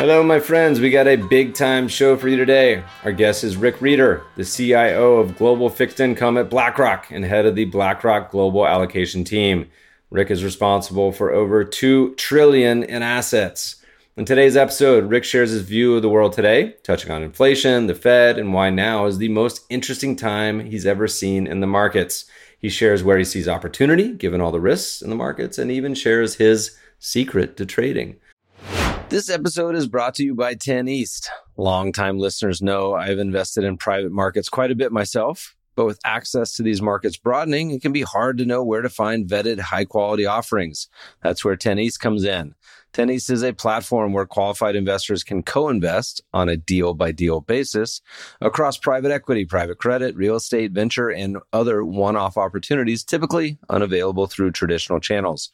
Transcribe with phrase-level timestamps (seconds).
[0.00, 0.80] Hello, my friends.
[0.80, 2.82] We got a big time show for you today.
[3.04, 7.44] Our guest is Rick Rieder, the CIO of Global Fixed Income at BlackRock and head
[7.44, 9.68] of the BlackRock Global Allocation Team.
[10.08, 13.84] Rick is responsible for over 2 trillion in assets.
[14.16, 17.94] In today's episode, Rick shares his view of the world today, touching on inflation, the
[17.94, 22.24] Fed, and why now is the most interesting time he's ever seen in the markets.
[22.58, 25.94] He shares where he sees opportunity, given all the risks in the markets, and even
[25.94, 28.16] shares his secret to trading.
[29.10, 31.32] This episode is brought to you by 10 East.
[31.56, 36.54] Longtime listeners know I've invested in private markets quite a bit myself, but with access
[36.54, 39.84] to these markets broadening, it can be hard to know where to find vetted high
[39.84, 40.86] quality offerings.
[41.24, 42.54] That's where 10 East comes in.
[42.92, 47.40] 10 East is a platform where qualified investors can co-invest on a deal by deal
[47.40, 48.02] basis
[48.40, 54.52] across private equity, private credit, real estate, venture, and other one-off opportunities typically unavailable through
[54.52, 55.50] traditional channels.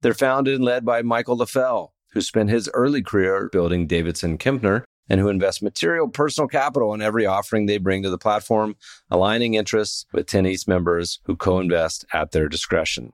[0.00, 4.84] They're founded and led by Michael Leffell, who spent his early career building Davidson Kempner
[5.08, 8.74] and who invest material personal capital in every offering they bring to the platform,
[9.10, 13.12] aligning interests with 10 East members who co-invest at their discretion.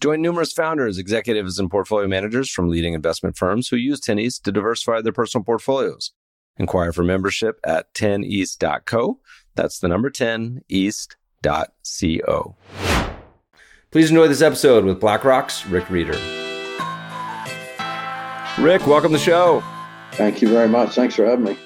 [0.00, 4.44] Join numerous founders, executives, and portfolio managers from leading investment firms who use 10 East
[4.44, 6.12] to diversify their personal portfolios.
[6.56, 9.20] Inquire for membership at 10east.co.
[9.54, 12.56] That's the number 10east.co.
[13.90, 16.37] Please enjoy this episode with BlackRock's Rick Rieder.
[18.60, 19.62] Rick, welcome to the show.
[20.14, 20.96] Thank you very much.
[20.96, 21.56] Thanks for having me.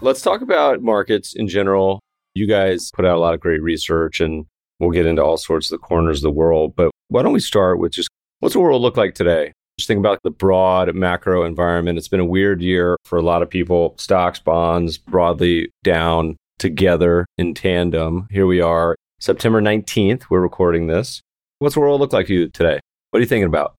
[0.00, 2.00] Let's talk about markets in general.
[2.34, 4.46] You guys put out a lot of great research and
[4.78, 6.74] we'll get into all sorts of the corners of the world.
[6.74, 8.08] But why don't we start with just
[8.38, 9.52] what's the world look like today?
[9.78, 11.98] Just think about the broad macro environment.
[11.98, 13.94] It's been a weird year for a lot of people.
[13.98, 18.28] Stocks, bonds broadly down together in tandem.
[18.30, 20.24] Here we are, September 19th.
[20.30, 21.20] We're recording this.
[21.58, 22.80] What's the world look like to you today?
[23.10, 23.74] What are you thinking about?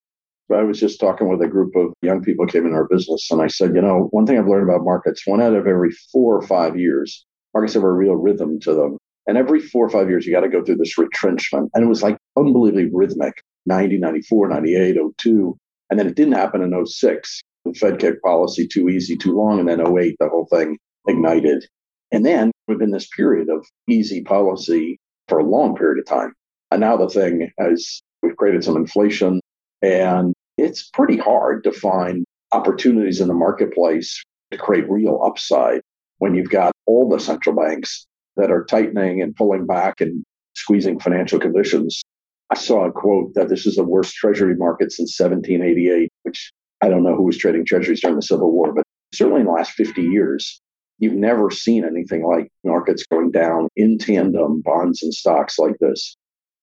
[0.54, 3.42] I was just talking with a group of young people came in our business, and
[3.42, 6.36] I said, you know, one thing I've learned about markets, one out of every four
[6.36, 8.98] or five years, markets have a real rhythm to them.
[9.28, 11.70] And every four or five years, you got to go through this retrenchment.
[11.74, 15.58] And it was like unbelievably rhythmic 90, 94, 98, 02.
[15.90, 17.42] And then it didn't happen in 06.
[17.66, 19.60] The Fed kept policy too easy, too long.
[19.60, 21.66] And then 08, the whole thing ignited.
[22.12, 26.34] And then we've been this period of easy policy for a long period of time.
[26.72, 29.40] And now the thing is we've created some inflation
[29.82, 35.82] and it's pretty hard to find opportunities in the marketplace to create real upside
[36.20, 38.06] when you've got all the central banks
[38.38, 40.24] that are tightening and pulling back and
[40.56, 42.02] squeezing financial conditions.
[42.52, 46.52] I saw a quote that this is the worst treasury market since 1788, which
[46.82, 48.84] I don't know who was trading treasuries during the Civil War, but
[49.14, 50.62] certainly in the last 50 years,
[51.00, 56.16] you've never seen anything like markets going down in tandem, bonds and stocks like this.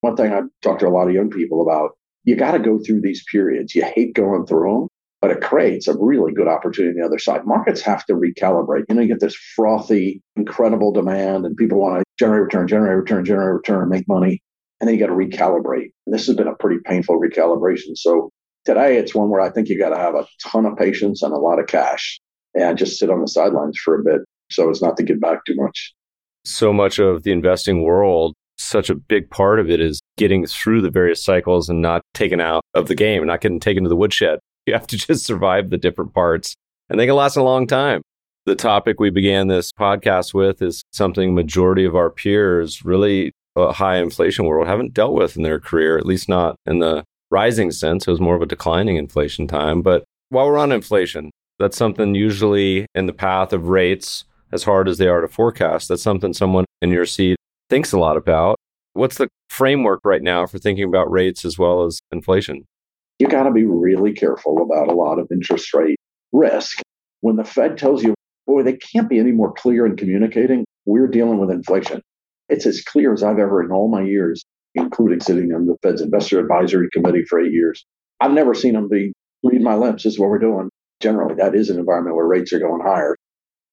[0.03, 2.79] One thing I've talked to a lot of young people about, you got to go
[2.79, 3.75] through these periods.
[3.75, 4.89] You hate going through them,
[5.21, 7.47] but it creates a really good opportunity on the other side.
[7.47, 8.85] Markets have to recalibrate.
[8.89, 12.97] You know, you get this frothy, incredible demand, and people want to generate return, generate
[12.97, 14.43] return, generate return, make money.
[14.81, 15.91] And then you got to recalibrate.
[16.07, 17.97] And this has been a pretty painful recalibration.
[17.97, 18.31] So
[18.65, 21.33] today it's one where I think you got to have a ton of patience and
[21.33, 22.21] a lot of cash
[22.55, 24.21] and just sit on the sidelines for a bit
[24.51, 25.95] so as not to get back too much.
[26.45, 30.83] So much of the investing world, such a big part of it is getting through
[30.83, 33.97] the various cycles and not taken out of the game, not getting taken to the
[33.97, 34.39] woodshed.
[34.67, 36.55] You have to just survive the different parts,
[36.91, 38.03] and they can last a long time.
[38.45, 43.73] The topic we began this podcast with is something majority of our peers, really a
[43.73, 47.71] high inflation world, haven't dealt with in their career, at least not in the rising
[47.71, 48.07] sense.
[48.07, 49.81] It was more of a declining inflation time.
[49.81, 54.89] But while we're on inflation, that's something usually in the path of rates, as hard
[54.89, 57.37] as they are to forecast, that's something someone in your seat
[57.69, 58.57] thinks a lot about.
[58.99, 62.65] What's the framework right now for thinking about rates as well as inflation?
[63.21, 65.99] you got to be really careful about a lot of interest rate
[66.33, 66.81] risk.
[67.21, 68.15] When the Fed tells you,
[68.47, 72.01] boy, they can't be any more clear in communicating, we're dealing with inflation.
[72.49, 76.01] It's as clear as I've ever in all my years, including sitting on the Fed's
[76.01, 77.85] investor advisory committee for eight years.
[78.21, 79.13] I've never seen them be
[79.45, 80.05] read my lips.
[80.05, 80.71] This is what we're doing.
[81.01, 83.17] Generally, that is an environment where rates are going higher.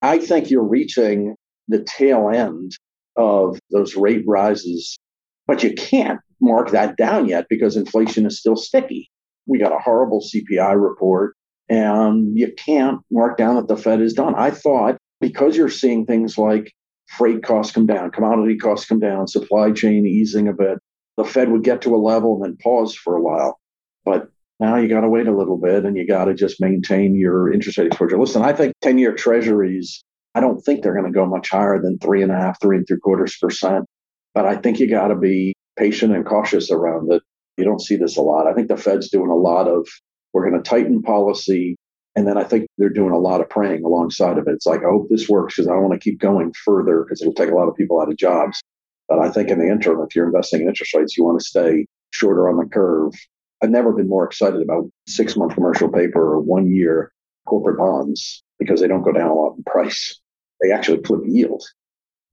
[0.02, 1.34] I think you're reaching
[1.66, 2.72] the tail end
[3.16, 4.98] of those rate rises,
[5.46, 9.10] but you can't mark that down yet because inflation is still sticky
[9.46, 11.34] we got a horrible CPI report.
[11.68, 14.34] And you can't mark down that the Fed is done.
[14.36, 16.72] I thought because you're seeing things like
[17.08, 20.78] freight costs come down, commodity costs come down, supply chain easing a bit,
[21.16, 23.58] the Fed would get to a level and then pause for a while.
[24.04, 24.28] But
[24.60, 27.52] now you got to wait a little bit and you got to just maintain your
[27.52, 28.18] interest rate exposure.
[28.18, 30.04] Listen, I think 10 year treasuries,
[30.36, 32.76] I don't think they're going to go much higher than three and a half, three
[32.76, 33.86] and three quarters percent.
[34.36, 37.22] But I think you got to be patient and cautious around it.
[37.56, 38.46] You don't see this a lot.
[38.46, 39.88] I think the Fed's doing a lot of,
[40.34, 41.76] we're going to tighten policy.
[42.14, 44.52] And then I think they're doing a lot of praying alongside of it.
[44.52, 47.32] It's like, I hope this works because I want to keep going further because it'll
[47.32, 48.60] take a lot of people out of jobs.
[49.08, 51.46] But I think in the interim, if you're investing in interest rates, you want to
[51.46, 53.14] stay shorter on the curve.
[53.62, 57.10] I've never been more excited about six month commercial paper or one year
[57.46, 60.20] corporate bonds because they don't go down a lot in price.
[60.60, 61.64] They actually flip yield.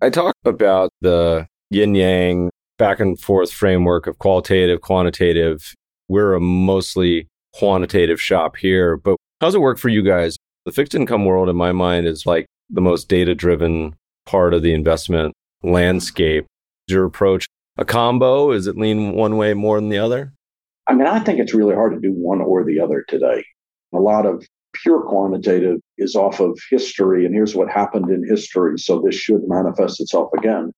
[0.02, 5.74] I talk about the yin yang back and forth framework of qualitative, quantitative.
[6.10, 10.38] We're a mostly quantitative shop here, but how's it work for you guys?
[10.66, 13.96] The fixed income world, in my mind, is like the most data driven
[14.26, 16.46] part of the investment landscape.
[16.88, 18.52] Is your approach a combo?
[18.52, 20.34] Is it lean one way more than the other?
[20.88, 23.44] I mean, I think it's really hard to do one or the other today.
[23.94, 28.78] A lot of pure quantitative is off of history, and here's what happened in history.
[28.78, 30.72] So this should manifest itself again.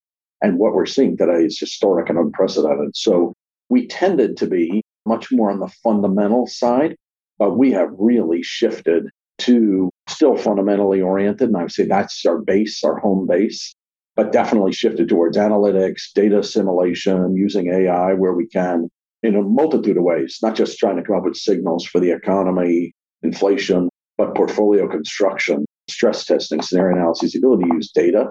[0.46, 2.94] And what we're seeing today is historic and unprecedented.
[2.94, 3.32] So
[3.68, 6.94] we tended to be much more on the fundamental side,
[7.36, 9.08] but we have really shifted
[9.38, 11.48] to still fundamentally oriented.
[11.48, 13.74] And I would say that's our base, our home base,
[14.14, 18.88] but definitely shifted towards analytics, data assimilation, using AI where we can
[19.24, 22.12] in a multitude of ways, not just trying to come up with signals for the
[22.12, 22.92] economy,
[23.24, 28.30] inflation, but portfolio construction, stress testing, scenario analysis, the ability to use data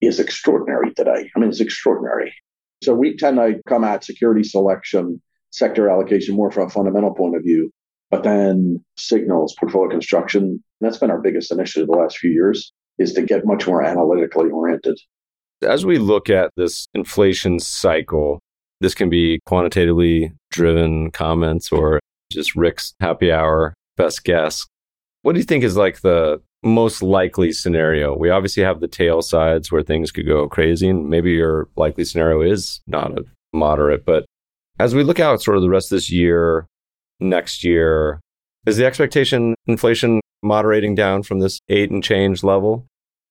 [0.00, 1.30] is extraordinary today.
[1.34, 2.34] I mean, it's extraordinary.
[2.82, 5.20] So we tend to come at security selection,
[5.50, 7.70] sector allocation more from a fundamental point of view,
[8.10, 10.62] but then signals, portfolio construction.
[10.80, 14.50] That's been our biggest initiative the last few years is to get much more analytically
[14.50, 14.98] oriented.
[15.62, 18.40] As we look at this inflation cycle,
[18.80, 22.00] this can be quantitatively driven comments or
[22.30, 24.66] just Rick's happy hour best guess.
[25.22, 28.16] What do you think is like the most likely scenario?
[28.16, 32.04] We obviously have the tail sides where things could go crazy, and maybe your likely
[32.04, 34.04] scenario is not a moderate.
[34.04, 34.26] But
[34.78, 36.66] as we look out sort of the rest of this year,
[37.20, 38.20] next year,
[38.66, 42.86] is the expectation inflation moderating down from this eight and change level?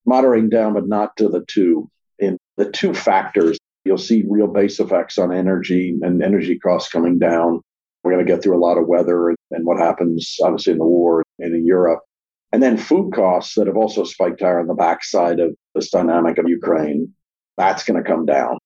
[0.06, 1.90] Moderating down, but not to the two.
[2.18, 7.20] In the two factors You'll see real base effects on energy and energy costs coming
[7.20, 7.62] down.
[8.04, 10.86] We're going to get through a lot of weather and what happens, obviously, in the
[10.86, 12.02] war and in Europe.
[12.52, 16.38] And then food costs that have also spiked higher on the backside of this dynamic
[16.38, 17.14] of Ukraine.
[17.58, 18.58] That's going to come down.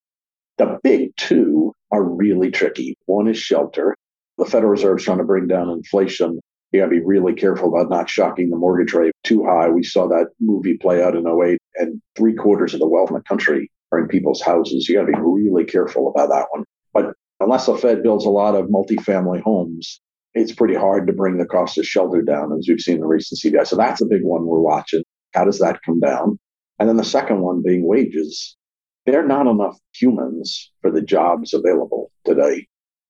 [0.57, 2.95] The big two are really tricky.
[3.05, 3.95] One is shelter.
[4.37, 6.39] The Federal Reserve is trying to bring down inflation.
[6.71, 9.69] You got to be really careful about not shocking the mortgage rate too high.
[9.69, 13.15] We saw that movie play out in 08, and three quarters of the wealth in
[13.15, 14.87] the country are in people's houses.
[14.87, 16.63] You got to be really careful about that one.
[16.93, 19.99] But unless the Fed builds a lot of multifamily homes,
[20.33, 23.39] it's pretty hard to bring the cost of shelter down, as we've seen in recent
[23.41, 23.67] CPI.
[23.67, 25.03] So that's a big one we're watching.
[25.33, 26.39] How does that come down?
[26.79, 28.55] And then the second one being wages.
[29.05, 32.67] There are not enough humans for the jobs available today.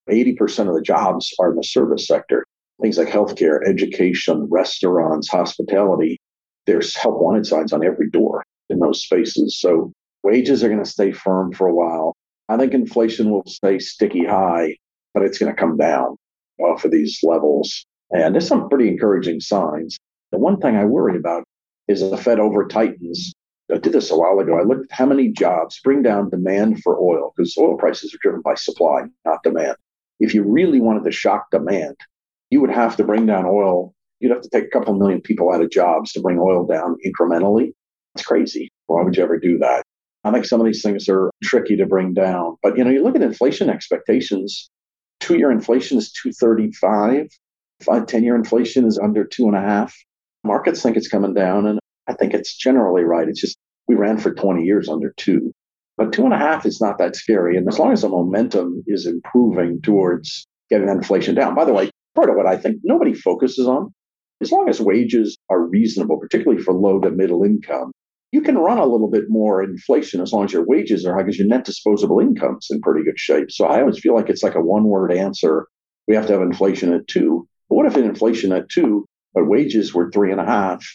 [0.09, 2.45] 80% of the jobs are in the service sector.
[2.81, 6.19] Things like healthcare, education, restaurants, hospitality.
[6.65, 9.59] There's help wanted signs on every door in those spaces.
[9.59, 9.91] So
[10.23, 12.15] Wages are going to stay firm for a while.
[12.49, 14.75] I think inflation will stay sticky high,
[15.13, 16.17] but it's going to come down
[16.59, 17.85] off of these levels.
[18.11, 19.97] And there's some pretty encouraging signs.
[20.31, 21.43] The one thing I worry about
[21.87, 23.33] is the Fed over tightens.
[23.71, 24.57] I did this a while ago.
[24.57, 28.19] I looked at how many jobs bring down demand for oil because oil prices are
[28.21, 29.75] driven by supply, not demand.
[30.19, 31.95] If you really wanted to shock demand,
[32.49, 33.93] you would have to bring down oil.
[34.19, 36.97] You'd have to take a couple million people out of jobs to bring oil down
[37.05, 37.73] incrementally.
[38.15, 38.69] It's crazy.
[38.87, 39.83] Why would you ever do that?
[40.23, 42.57] I think some of these things are tricky to bring down.
[42.61, 44.69] But you know, you look at inflation expectations.
[45.19, 47.27] Two-year inflation is 235.
[47.83, 49.95] Five, 10-year inflation is under two and a half.
[50.43, 53.27] Markets think it's coming down, and I think it's generally right.
[53.27, 53.57] It's just
[53.87, 55.51] we ran for 20 years under two.
[55.97, 57.57] But two and a half is not that scary.
[57.57, 61.55] And as long as the momentum is improving towards getting inflation down.
[61.55, 63.93] By the way, part of what I think nobody focuses on,
[64.41, 67.91] as long as wages are reasonable, particularly for low to middle income,
[68.31, 71.23] you can run a little bit more inflation as long as your wages are high
[71.23, 73.51] because your net disposable income's in pretty good shape.
[73.51, 75.67] So I always feel like it's like a one word answer.
[76.07, 77.47] We have to have inflation at two.
[77.69, 80.85] But what if an inflation at two, but wages were three and a half?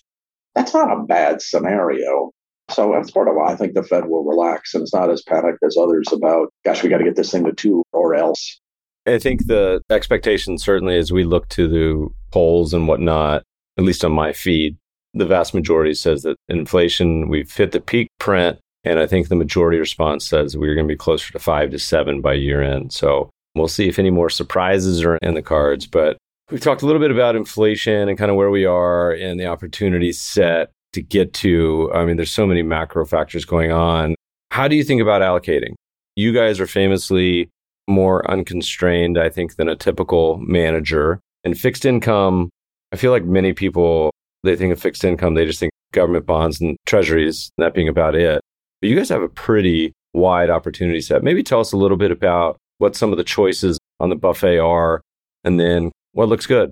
[0.54, 2.30] That's not a bad scenario.
[2.70, 5.22] So that's part of why I think the Fed will relax and it's not as
[5.22, 8.60] panicked as others about, gosh, we got to get this thing to two or else.
[9.06, 13.42] I think the expectation certainly as we look to the polls and whatnot
[13.76, 14.76] at least on my feed,
[15.14, 18.58] the vast majority says that inflation, we've hit the peak print.
[18.84, 21.78] And I think the majority response says we're going to be closer to five to
[21.78, 22.92] seven by year end.
[22.92, 25.86] So we'll see if any more surprises are in the cards.
[25.86, 26.18] But
[26.50, 29.46] we've talked a little bit about inflation and kind of where we are and the
[29.46, 31.90] opportunity set to get to.
[31.94, 34.14] I mean, there's so many macro factors going on.
[34.50, 35.74] How do you think about allocating?
[36.16, 37.48] You guys are famously
[37.88, 41.20] more unconstrained, I think, than a typical manager.
[41.42, 42.50] And fixed income,
[42.92, 44.10] I feel like many people,
[44.44, 48.14] they think of fixed income, they just think government bonds and treasuries, that being about
[48.14, 48.40] it.
[48.80, 51.22] But you guys have a pretty wide opportunity set.
[51.22, 54.58] Maybe tell us a little bit about what some of the choices on the buffet
[54.58, 55.00] are
[55.44, 56.70] and then what looks good.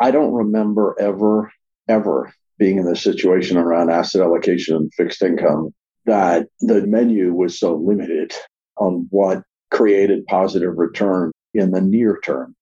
[0.00, 1.52] I don't remember ever,
[1.88, 5.74] ever being in this situation around asset allocation and fixed income
[6.06, 8.32] that the menu was so limited
[8.76, 12.54] on what created positive return in the near term.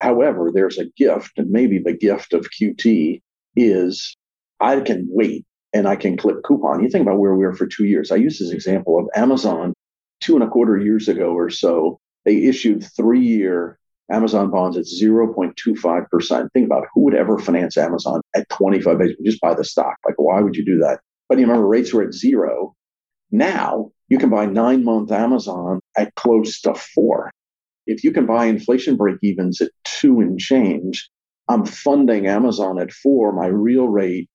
[0.00, 3.20] However, there's a gift, and maybe the gift of QT
[3.56, 4.16] is
[4.60, 6.82] I can wait and I can clip coupon.
[6.82, 8.10] You think about where we were for two years.
[8.10, 9.74] I use this example of Amazon
[10.20, 11.98] two and a quarter years ago or so.
[12.24, 13.78] They issued three year
[14.10, 16.48] Amazon bonds at 0.25%.
[16.52, 19.16] Think about who would ever finance Amazon at 25 basis.
[19.24, 19.96] Just buy the stock.
[20.04, 21.00] Like, why would you do that?
[21.28, 22.74] But you remember rates were at zero.
[23.30, 27.30] Now you can buy nine month Amazon at close to four.
[27.86, 31.08] If you can buy inflation break evens at two and change,
[31.48, 33.32] I'm funding Amazon at four.
[33.32, 34.28] My real rate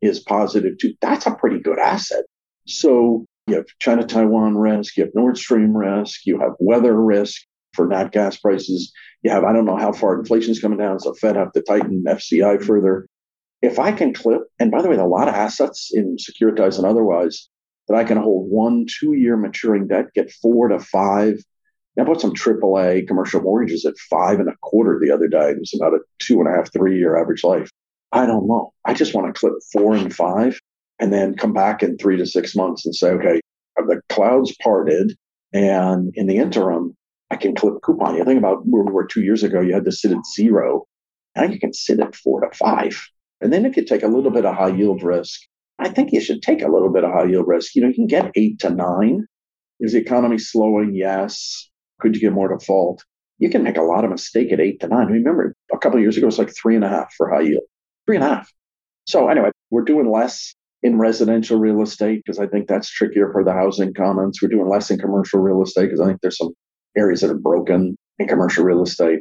[0.00, 0.94] is positive two.
[1.00, 2.24] That's a pretty good asset.
[2.66, 7.42] So you have China Taiwan risk, you have Nord Stream risk, you have weather risk
[7.74, 8.92] for nat gas prices.
[9.22, 12.04] You have, I don't know how far inflation's coming down, so Fed have to tighten
[12.06, 13.06] FCI further.
[13.62, 16.86] If I can clip, and by the way, a lot of assets in securitized and
[16.86, 17.48] otherwise
[17.88, 21.34] that I can hold one, two year maturing debt, get four to five.
[21.98, 25.50] I bought some AAA commercial mortgages at five and a quarter the other day.
[25.50, 27.70] It was about a two and a half, three year average life.
[28.12, 28.72] I don't know.
[28.84, 30.58] I just want to clip four and five
[30.98, 33.40] and then come back in three to six months and say, okay,
[33.76, 35.16] the clouds parted.
[35.52, 36.96] And in the interim,
[37.30, 38.16] I can clip coupon.
[38.16, 40.86] You think about where we were two years ago, you had to sit at zero.
[41.36, 43.00] Now you can sit at four to five.
[43.40, 45.40] And then if you take a little bit of high yield risk
[45.82, 47.74] I think you should take a little bit of high yield risk.
[47.74, 49.26] You know, you can get eight to nine.
[49.80, 50.94] Is the economy slowing?
[50.94, 51.68] Yes.
[52.02, 53.04] Could you get more default?
[53.38, 55.06] You can make a lot of mistake at eight to nine.
[55.06, 57.62] Remember, a couple years ago, it was like three and a half for high yield,
[58.06, 58.52] three and a half.
[59.06, 63.44] So anyway, we're doing less in residential real estate because I think that's trickier for
[63.44, 64.42] the housing comments.
[64.42, 66.54] We're doing less in commercial real estate because I think there's some
[66.96, 69.20] areas that are broken in commercial real estate.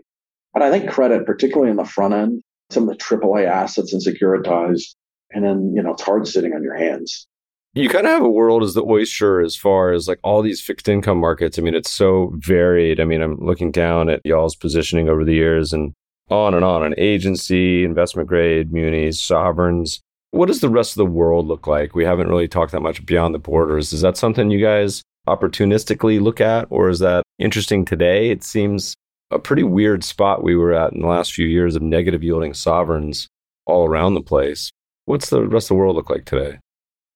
[0.53, 4.01] But I think credit, particularly in the front end, some of the AAA assets and
[4.01, 4.95] securitized,
[5.31, 7.27] and then you know it's hard sitting on your hands
[7.73, 10.61] you kind of have a world as the oyster as far as like all these
[10.61, 11.57] fixed income markets.
[11.57, 12.99] I mean it's so varied.
[12.99, 15.93] I mean i'm looking down at y'all's positioning over the years and
[16.29, 16.83] on and on.
[16.83, 20.01] An agency investment grade munis sovereigns.
[20.31, 21.93] What does the rest of the world look like?
[21.93, 23.91] We haven't really talked that much beyond the borders.
[23.93, 28.31] Is that something you guys opportunistically look at or is that interesting today?
[28.31, 28.95] It seems
[29.29, 32.53] a pretty weird spot we were at in the last few years of negative yielding
[32.53, 33.27] sovereigns
[33.65, 34.71] all around the place.
[35.05, 36.59] What's the rest of the world look like today?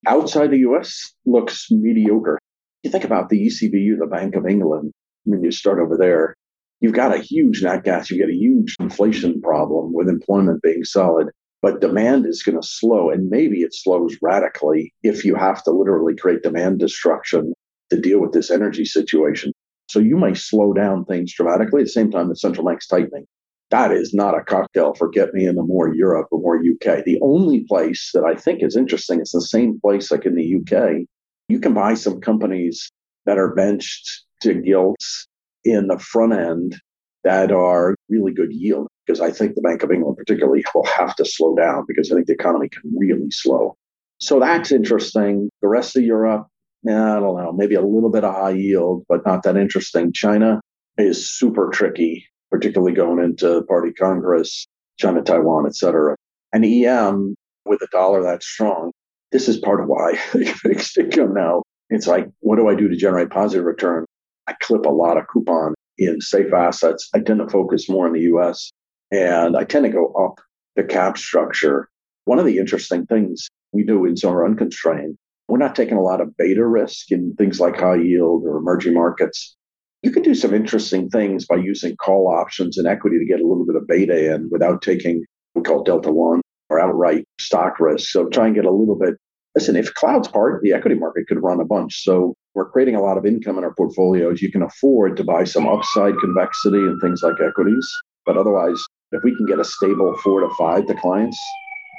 [0.08, 2.40] Outside the US looks mediocre.
[2.84, 4.92] You think about the ECBU, the Bank of England,
[5.24, 6.36] when you start over there,
[6.80, 10.84] you've got a huge nat gas, you've got a huge inflation problem with employment being
[10.84, 11.30] solid,
[11.62, 13.10] but demand is going to slow.
[13.10, 17.54] And maybe it slows radically if you have to literally create demand destruction
[17.90, 19.52] to deal with this energy situation.
[19.88, 23.26] So you may slow down things dramatically at the same time the central bank's tightening
[23.72, 27.04] that is not a cocktail for get me into more Europe or more UK.
[27.04, 30.56] The only place that I think is interesting, it's the same place like in the
[30.56, 31.06] UK.
[31.48, 32.92] You can buy some companies
[33.26, 35.28] that are benched to gilts
[35.64, 36.80] in the front end
[37.24, 41.16] that are really good yield because I think the Bank of England particularly will have
[41.16, 43.76] to slow down because I think the economy can really slow.
[44.20, 45.50] So that's interesting.
[45.62, 46.48] The rest of Europe,
[46.88, 50.14] I don't know, maybe a little bit of high yield, but not that interesting.
[50.14, 50.62] China
[50.98, 54.66] is super tricky particularly going into party Congress,
[54.98, 56.16] China, Taiwan, et cetera.
[56.54, 57.36] And EM
[57.66, 58.94] with a dollar that strong,
[59.34, 60.16] this is part of why
[60.64, 61.64] fixed income now.
[61.90, 64.06] It's like, what do I do to generate positive return?
[64.48, 67.10] I clip a lot of coupon in safe assets.
[67.14, 68.72] I tend to focus more in the US
[69.12, 70.40] and I tend to go up
[70.78, 71.90] the cap structure.
[72.24, 75.18] One of the interesting things we do in Zoner Unconstrained,
[75.50, 78.94] we're not taking a lot of beta risk in things like high yield or emerging
[78.94, 79.58] markets
[80.02, 83.48] you can do some interesting things by using call options and equity to get a
[83.48, 85.24] little bit of beta in without taking
[85.54, 88.10] what we call delta one or outright stock risk.
[88.10, 89.16] So try and get a little bit.
[89.56, 92.04] Listen, if clouds part, the equity market could run a bunch.
[92.04, 94.42] So we're creating a lot of income in our portfolios.
[94.42, 97.88] You can afford to buy some upside convexity and things like equities.
[98.26, 101.40] But otherwise, if we can get a stable four to five to clients,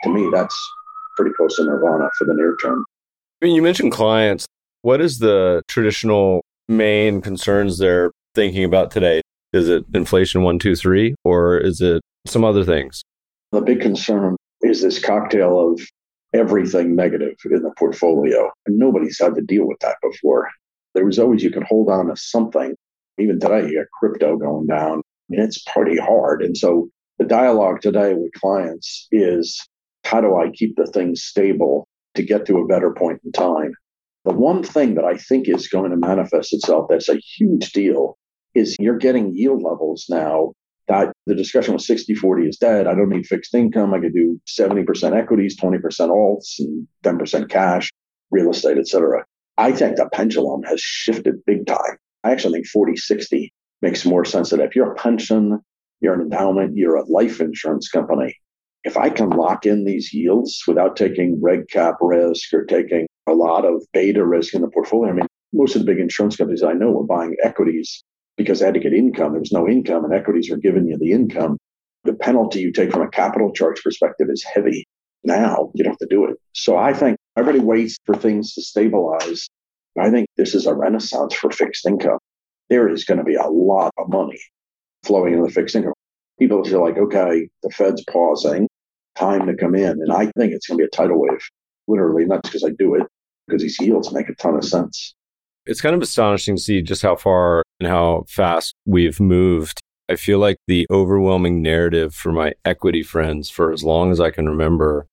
[0.04, 0.56] to me, that's
[1.16, 2.84] pretty close to nirvana for the near term.
[3.40, 4.46] I mean, you mentioned clients.
[4.82, 9.22] What is the traditional main concerns they're thinking about today?
[9.52, 13.02] Is it inflation one, two, three, or is it some other things?
[13.52, 15.80] The big concern is this cocktail of
[16.34, 18.50] everything negative in the portfolio.
[18.66, 20.48] And nobody's had to deal with that before.
[20.94, 22.74] There was always you could hold on to something.
[23.18, 24.98] Even today, you got crypto going down.
[24.98, 26.42] I mean, it's pretty hard.
[26.42, 29.66] And so the dialogue today with clients is
[30.04, 33.72] how do I keep the thing stable to get to a better point in time?
[34.26, 38.18] The one thing that I think is going to manifest itself that's a huge deal
[38.56, 40.52] is you're getting yield levels now
[40.88, 42.88] that the discussion was 60 40 is dead.
[42.88, 43.94] I don't need fixed income.
[43.94, 45.80] I could do 70% equities, 20%
[46.10, 47.88] alts, and 10% cash,
[48.32, 49.24] real estate, etc.
[49.58, 51.96] I think the pendulum has shifted big time.
[52.24, 55.60] I actually think 40 60 makes more sense that if you're a pension,
[56.00, 58.36] you're an endowment, you're a life insurance company,
[58.86, 63.32] if I can lock in these yields without taking reg cap risk or taking a
[63.32, 66.62] lot of beta risk in the portfolio, I mean, most of the big insurance companies
[66.62, 68.04] I know were buying equities
[68.36, 69.32] because they had to get income.
[69.32, 71.58] There was no income, and equities are giving you the income.
[72.04, 74.86] The penalty you take from a capital charge perspective is heavy.
[75.24, 76.36] Now you don't have to do it.
[76.52, 79.48] So I think everybody waits for things to stabilize.
[79.98, 82.18] I think this is a renaissance for fixed income.
[82.70, 84.38] There is going to be a lot of money
[85.02, 85.94] flowing into the fixed income.
[86.38, 88.68] People feel like, okay, the Fed's pausing,
[89.16, 89.90] time to come in.
[89.90, 91.48] And I think it's going to be a tidal wave,
[91.88, 93.06] literally, not just because I do it,
[93.46, 95.14] because these yields make a ton of sense.
[95.66, 99.80] It's kind of astonishing to see just how far and how fast we've moved.
[100.08, 104.30] I feel like the overwhelming narrative for my equity friends for as long as I
[104.30, 105.06] can remember,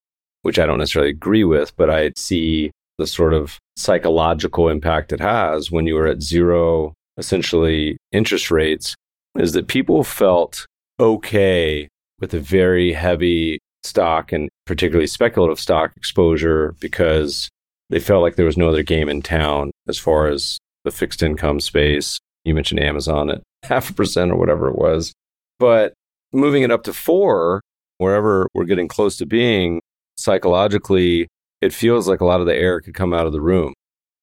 [0.43, 5.19] which I don't necessarily agree with, but I see the sort of psychological impact it
[5.19, 8.93] has when you are at zero, essentially interest rates,
[9.35, 10.67] is that people felt
[10.99, 11.87] okay
[12.19, 17.49] with a very heavy stock and particularly speculative stock exposure because
[17.89, 21.21] they felt like there was no other game in town as far as the fixed
[21.21, 22.19] income space.
[22.43, 25.13] You mentioned Amazon at half a percent or whatever it was.
[25.59, 25.93] But
[26.31, 27.61] moving it up to four,
[27.97, 29.81] wherever we're getting close to being,
[30.17, 31.27] psychologically,
[31.61, 33.73] it feels like a lot of the air could come out of the room.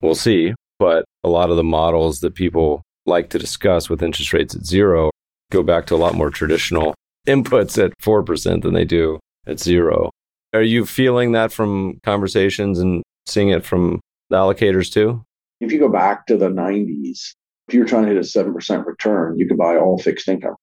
[0.02, 0.54] We'll see.
[0.78, 4.64] But a lot of the models that people like to discuss with interest rates at
[4.64, 5.10] zero
[5.50, 6.94] go back to a lot more traditional
[7.28, 10.10] inputs at 4% than they do at zero.
[10.52, 14.00] Are you feeling that from conversations and seeing it from
[14.30, 15.22] the allocators too?
[15.60, 17.34] If you go back to the 90s,
[17.68, 20.56] if you're trying to hit a 7% return, you could buy all fixed income.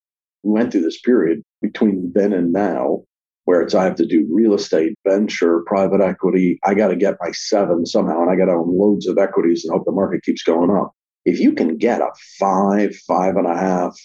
[0.44, 3.04] We went through this period between then and now
[3.48, 6.60] where it's I have to do real estate, venture, private equity.
[6.66, 9.64] I got to get my seven somehow, and I got to own loads of equities
[9.64, 10.92] and hope the market keeps going up.
[11.24, 13.98] If you can get a five, five and a half,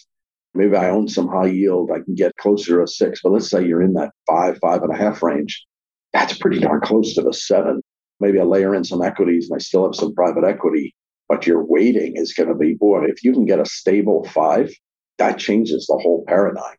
[0.54, 3.50] maybe I own some high yield, I can get closer to a six, but let's
[3.50, 5.64] say you're in that five, five and a half range.
[6.12, 7.80] That's pretty darn close to the seven.
[8.20, 10.94] Maybe I layer in some equities and I still have some private equity,
[11.28, 14.72] but your weighting is going to be, boy, if you can get a stable five,
[15.18, 16.76] that changes the whole paradigm.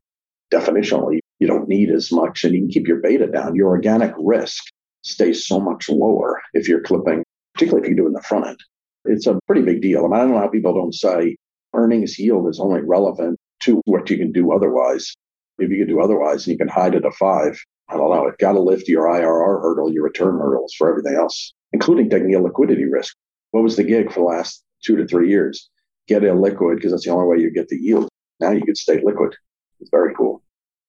[0.53, 3.55] Definitionally, you don't need as much and you can keep your beta down.
[3.55, 4.63] Your organic risk
[5.01, 8.59] stays so much lower if you're clipping, particularly if you do in the front end.
[9.05, 10.07] It's a pretty big deal.
[10.07, 11.35] Mean, I don't know how people don't say
[11.73, 15.13] earnings yield is only relevant to what you can do otherwise.
[15.59, 17.59] If you can do otherwise, and you can hide at a five.
[17.89, 18.27] I don't know.
[18.27, 22.33] It's got to lift your IRR hurdle, your return hurdles for everything else, including taking
[22.33, 23.15] a liquidity risk.
[23.51, 25.69] What was the gig for the last two to three years?
[26.07, 28.09] Get illiquid because that's the only way you get the yield.
[28.39, 29.35] Now you can stay liquid.
[29.79, 30.41] It's very cool.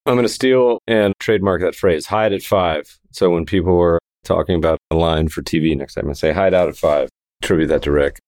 [0.07, 2.99] I'm going to steal and trademark that phrase, hide at five.
[3.13, 6.55] So when people were talking about a line for TV next time, I say hide
[6.55, 7.09] out at five.
[7.43, 8.19] Attribute that to Rick.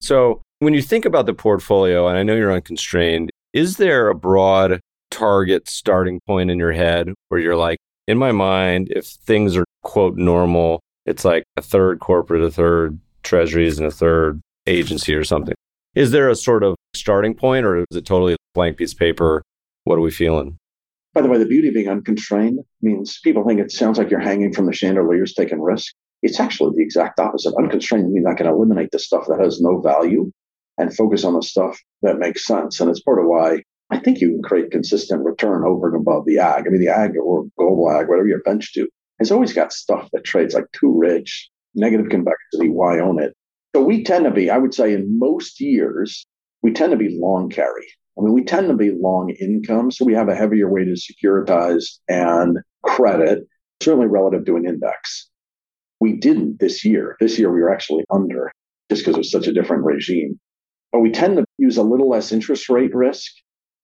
[0.00, 4.14] So when you think about the portfolio, and I know you're unconstrained, is there a
[4.14, 4.80] broad
[5.12, 9.64] target starting point in your head where you're like, in my mind, if things are
[9.82, 15.24] quote normal, it's like a third corporate, a third treasuries, and a third agency or
[15.24, 15.54] something.
[15.94, 19.42] Is there a sort of starting point or is it totally blank piece of paper?
[19.84, 20.58] What are we feeling?
[21.14, 24.18] By the way, the beauty of being unconstrained means people think it sounds like you're
[24.18, 25.94] hanging from the chandeliers taking risk.
[26.22, 27.54] It's actually the exact opposite.
[27.56, 30.32] Unconstrained means I can eliminate the stuff that has no value
[30.78, 32.80] and focus on the stuff that makes sense.
[32.80, 36.24] And it's part of why I think you can create consistent return over and above
[36.26, 36.64] the ag.
[36.66, 40.08] I mean, the ag or global ag, whatever you're bench to, has always got stuff
[40.12, 43.34] that trades like too rich, negative convexity, why own it?
[43.74, 46.26] So we tend to be, I would say, in most years,
[46.62, 47.86] we tend to be long carry.
[48.18, 49.90] I mean, we tend to be long income.
[49.90, 53.46] So we have a heavier weight of securitized and credit,
[53.82, 55.28] certainly relative to an index.
[56.00, 57.16] We didn't this year.
[57.20, 58.52] This year, we were actually under
[58.90, 60.38] just because it was such a different regime.
[60.94, 63.32] But we tend to use a little less interest rate risk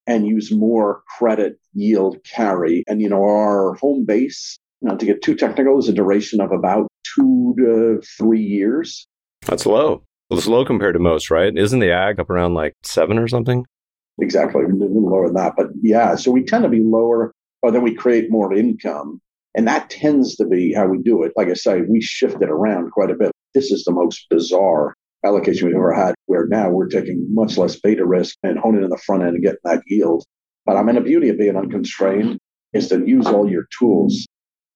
[0.06, 2.84] and use more credit yield carry.
[2.86, 6.52] And, you know, our home base Now, to get too technical, is a duration of
[6.52, 9.06] about two to three years.
[9.46, 10.02] That's low.
[10.28, 11.56] Well, it's low compared to most, right?
[11.56, 13.66] Isn't the ag up around like seven or something?
[14.20, 15.54] Exactly, a little lower than that.
[15.56, 19.20] But yeah, so we tend to be lower, but then we create more income.
[19.54, 21.32] And that tends to be how we do it.
[21.36, 23.32] Like I say, we shift it around quite a bit.
[23.52, 24.94] This is the most bizarre
[25.24, 28.90] allocation we've ever had, where now we're taking much less beta risk and honing in
[28.90, 30.24] the front end and getting that yield.
[30.66, 32.38] But I mean, the beauty of being unconstrained
[32.72, 34.26] is to use all your tools.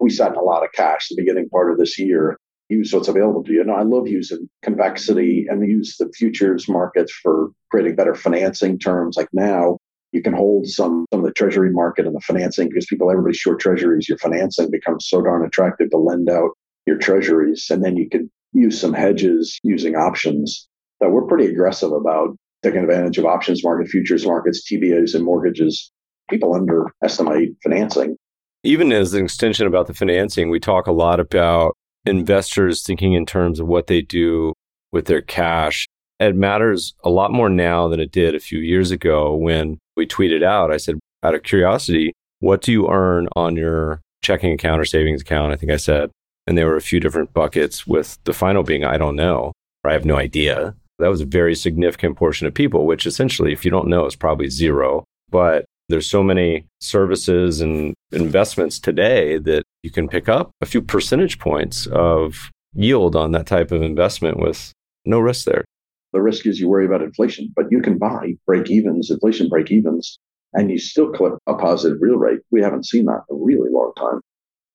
[0.01, 2.37] We sat in a lot of cash the beginning part of this year.
[2.69, 3.61] Use what's available to you.
[3.61, 9.17] And I love using convexity and use the futures markets for creating better financing terms.
[9.17, 9.79] Like now,
[10.13, 13.37] you can hold some, some of the treasury market and the financing because people, everybody's
[13.37, 14.09] short treasuries.
[14.09, 16.51] Your financing becomes so darn attractive to lend out
[16.87, 17.67] your treasuries.
[17.71, 20.69] And then you can use some hedges using options
[21.01, 25.93] that we're pretty aggressive about taking advantage of options market, futures markets, TBAs, and mortgages.
[26.31, 28.17] People underestimate financing.
[28.63, 33.27] Even as an extension about the financing, we talk a lot about investors thinking in
[33.27, 34.55] terms of what they do
[34.93, 35.87] with their cash.
[36.21, 40.07] It matters a lot more now than it did a few years ago when we
[40.07, 40.73] tweeted out.
[40.73, 45.23] I said, out of curiosity, what do you earn on your checking account or savings
[45.23, 45.53] account?
[45.53, 46.11] I think I said.
[46.47, 49.53] And there were a few different buckets, with the final being, I don't know,
[49.83, 50.75] or I have no idea.
[50.99, 54.15] That was a very significant portion of people, which essentially, if you don't know, is
[54.15, 55.05] probably zero.
[55.31, 60.81] But there's so many services and investments today that you can pick up a few
[60.81, 64.73] percentage points of yield on that type of investment with
[65.05, 65.65] no risk there.
[66.13, 69.71] The risk is you worry about inflation, but you can buy break evens, inflation break
[69.71, 70.19] evens,
[70.53, 72.41] and you still clip a positive real rate.
[72.51, 74.21] We haven't seen that in a really long time.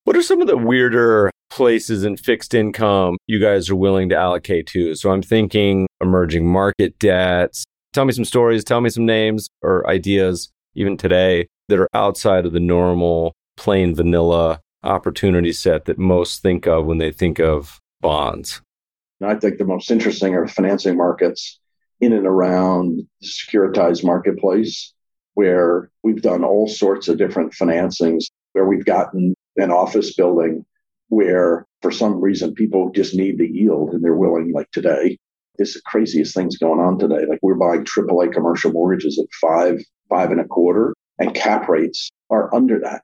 [0.05, 4.15] What are some of the weirder places in fixed income you guys are willing to
[4.15, 4.95] allocate to?
[4.95, 7.65] So I'm thinking emerging market debts.
[7.93, 12.45] Tell me some stories, tell me some names or ideas, even today, that are outside
[12.45, 17.79] of the normal, plain vanilla opportunity set that most think of when they think of
[17.99, 18.61] bonds.
[19.21, 21.59] I think the most interesting are financing markets
[21.99, 24.93] in and around the securitized marketplace,
[25.33, 30.65] where we've done all sorts of different financings, where we've gotten an office building
[31.09, 35.17] where for some reason people just need the yield and they're willing, like today,
[35.57, 37.25] this is the craziest things going on today.
[37.27, 42.11] Like we're buying AAA commercial mortgages at five, five and a quarter, and cap rates
[42.29, 43.01] are under that.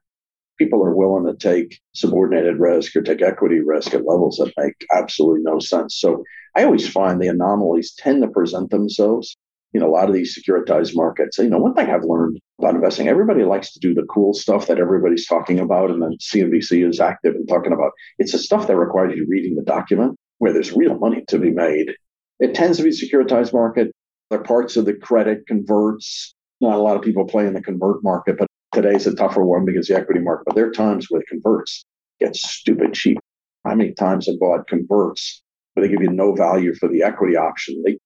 [0.58, 4.86] People are willing to take subordinated risk or take equity risk at levels that make
[4.96, 6.00] absolutely no sense.
[6.00, 6.24] So
[6.56, 9.36] I always find the anomalies tend to present themselves
[9.76, 11.38] in a lot of these securitized markets.
[11.38, 14.68] You know, one thing I've learned about investing, everybody likes to do the cool stuff
[14.68, 17.92] that everybody's talking about, and then CNBC is active and talking about.
[18.18, 21.52] It's the stuff that requires you reading the document where there's real money to be
[21.52, 21.94] made.
[22.40, 23.92] It tends to be securitized market.
[24.30, 26.34] There are parts of the credit converts.
[26.62, 29.66] Not a lot of people play in the convert market, but today's a tougher one
[29.66, 30.46] because the equity market.
[30.46, 31.84] But there are times where converts
[32.22, 33.18] get stupid cheap.
[33.66, 35.42] How many times have bought converts
[35.74, 37.84] where they give you no value for the equity option?
[37.86, 37.98] They,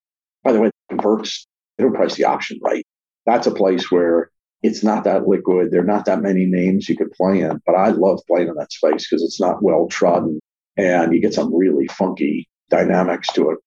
[0.44, 1.46] by the way, converts
[1.80, 2.86] they don't price the option right.
[3.26, 4.30] That's a place where
[4.62, 5.72] it's not that liquid.
[5.72, 8.56] There are not that many names you could play in, but I love playing in
[8.56, 10.42] that space because it's not well trodden
[10.76, 13.60] and you get some really funky dynamics to it.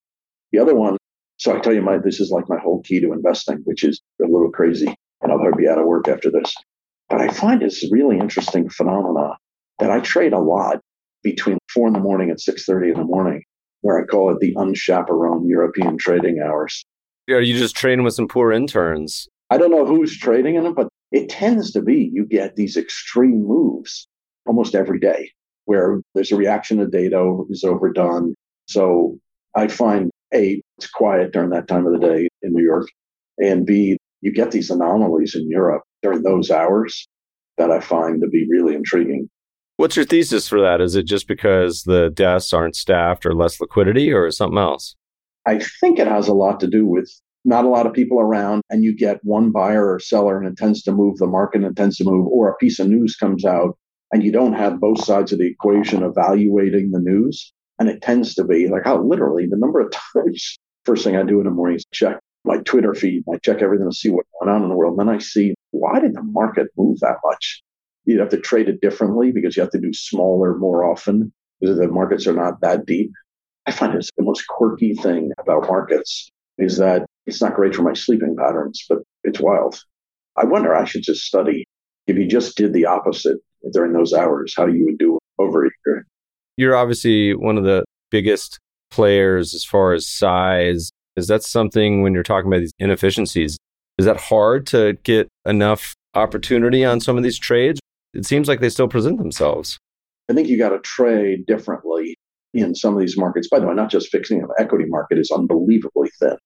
[0.53, 0.99] The other one,
[1.39, 4.03] so I tell you, my this is like my whole key to investing, which is
[4.21, 6.55] a little crazy, and I'll probably be out of work after this.
[7.09, 9.37] But I find this really interesting phenomena
[9.79, 10.81] that I trade a lot
[11.23, 13.43] between four in the morning and six thirty in the morning,
[13.81, 16.85] where I call it the unchaperoned European trading hours.
[17.29, 19.29] Are you just trading with some poor interns?
[19.51, 22.77] I don't know who's trading in it, but it tends to be you get these
[22.77, 24.09] extreme moves
[24.47, 25.31] almost every day
[25.67, 28.35] where there's a reaction to data is overdone.
[28.67, 29.19] So
[29.55, 32.89] I find A, it's quiet during that time of the day in New York.
[33.39, 37.07] And B, you get these anomalies in Europe during those hours
[37.59, 39.29] that I find to be really intriguing.
[39.77, 40.81] What's your thesis for that?
[40.81, 44.97] Is it just because the desks aren't staffed or less liquidity or something else?
[45.47, 47.11] I think it has a lot to do with
[47.45, 50.57] not a lot of people around and you get one buyer or seller and it
[50.57, 53.17] tends to move the market and it tends to move or a piece of news
[53.17, 53.77] comes out
[54.13, 58.35] and you don't have both sides of the equation evaluating the news and it tends
[58.35, 61.51] to be like how literally the number of times first thing i do in the
[61.51, 64.69] morning is check my twitter feed i check everything to see what's going on in
[64.69, 64.97] the world.
[64.97, 67.63] And then i see why did the market move that much?
[68.05, 71.79] You have to trade it differently because you have to do smaller more often because
[71.79, 73.11] the markets are not that deep
[73.67, 77.83] i find it's the most quirky thing about markets is that it's not great for
[77.83, 79.81] my sleeping patterns, but it's wild.
[80.37, 81.65] I wonder, I should just study
[82.07, 83.39] if you just did the opposite
[83.73, 86.07] during those hours, how you would do over a year.
[86.57, 88.59] You're obviously one of the biggest
[88.91, 90.91] players as far as size.
[91.17, 93.59] Is that something when you're talking about these inefficiencies?
[93.99, 97.79] Is that hard to get enough opportunity on some of these trades?
[98.15, 99.79] It seems like they still present themselves.
[100.29, 102.17] I think you got to trade differently
[102.55, 103.49] in some of these markets.
[103.49, 106.37] By the way, not just fixing the equity market is unbelievably thin.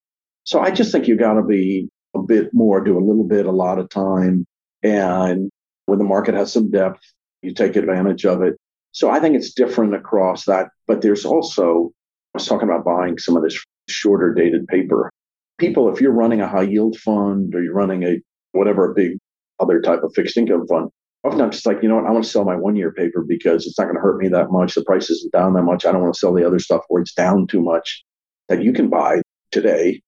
[0.43, 3.45] So I just think you got to be a bit more, do a little bit,
[3.45, 4.45] a lot of time.
[4.83, 5.49] And
[5.85, 7.01] when the market has some depth,
[7.41, 8.55] you take advantage of it.
[8.91, 10.69] So I think it's different across that.
[10.87, 11.91] But there's also,
[12.33, 15.11] I was talking about buying some of this shorter dated paper.
[15.57, 19.17] People, if you're running a high yield fund or you're running a whatever a big
[19.59, 20.89] other type of fixed income fund,
[21.23, 23.23] often I'm just like, you know what, I want to sell my one year paper
[23.27, 24.75] because it's not going to hurt me that much.
[24.75, 25.85] The price isn't down that much.
[25.85, 28.03] I don't want to sell the other stuff where it's down too much
[28.49, 30.01] that you can buy today,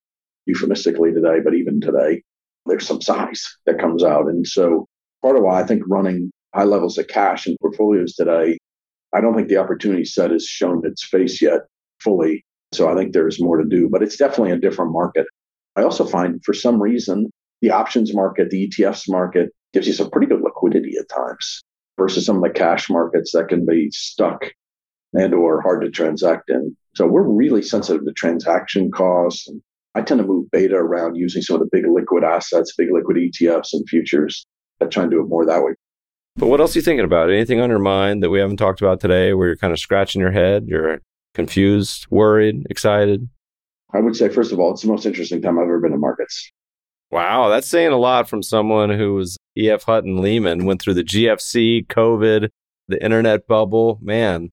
[0.45, 2.23] euphemistically today, but even today,
[2.65, 4.27] there's some size that comes out.
[4.27, 4.87] And so
[5.21, 8.57] part of why I think running high levels of cash in portfolios today,
[9.13, 11.61] I don't think the opportunity set has shown its face yet
[11.99, 12.43] fully.
[12.71, 15.25] So I think there's more to do, but it's definitely a different market.
[15.75, 17.29] I also find for some reason
[17.61, 20.38] the options market, the ETFs market gives you some pretty good
[20.69, 21.63] liquidity at times
[21.97, 24.45] versus some of the cash markets that can be stuck
[25.13, 26.75] and or hard to transact in.
[26.95, 29.47] So we're really sensitive to transaction costs.
[29.47, 29.61] And
[29.95, 33.17] I tend to move beta around using some of the big liquid assets, big liquid
[33.17, 34.45] ETFs and futures.
[34.81, 35.73] I try and do it more that way.
[36.35, 37.29] But what else are you thinking about?
[37.29, 40.21] Anything on your mind that we haven't talked about today where you're kind of scratching
[40.21, 40.65] your head?
[40.67, 41.01] You're
[41.33, 43.27] confused, worried, excited?
[43.93, 45.99] I would say, first of all, it's the most interesting time I've ever been in
[45.99, 46.51] markets.
[47.11, 51.03] Wow, that's saying a lot from someone who was EF Hutton Lehman, went through the
[51.03, 52.49] GFC, COVID,
[52.87, 53.97] the internet bubble.
[54.01, 54.51] Man.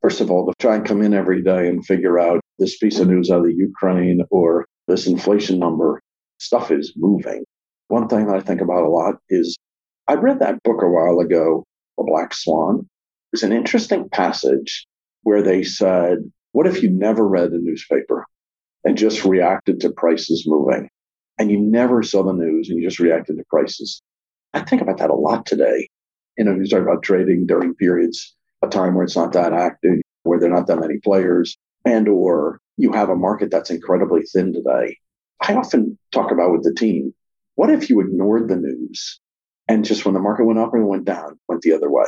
[0.00, 2.98] First of all, to try and come in every day and figure out this piece
[2.98, 6.00] of news out of Ukraine or this inflation number,
[6.38, 7.44] stuff is moving.
[7.88, 9.58] One thing that I think about a lot is
[10.08, 11.64] I read that book a while ago,
[11.98, 12.88] The Black Swan.
[13.34, 14.86] It's an interesting passage
[15.22, 16.18] where they said,
[16.52, 18.26] What if you never read a newspaper
[18.84, 20.88] and just reacted to prices moving?
[21.40, 24.02] And you never saw the news and you just reacted to prices.
[24.52, 25.88] I think about that a lot today.
[26.36, 30.02] You know, you talk about trading during periods, a time where it's not that active,
[30.24, 34.20] where there are not that many players, and or you have a market that's incredibly
[34.22, 34.98] thin today.
[35.40, 37.14] I often talk about with the team,
[37.54, 39.18] what if you ignored the news
[39.66, 42.04] and just when the market went up and went down, went the other way?